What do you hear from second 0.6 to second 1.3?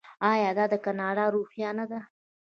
د کاناډا